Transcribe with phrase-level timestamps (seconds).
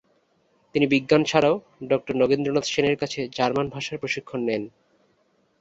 [0.75, 1.55] তিনি বিজ্ঞান ছাড়াও
[1.89, 4.63] ডক্টর নগেন্দ্রনাথ সেনের কাছে জার্মান ভাষার প্রশিক্ষণ নেন।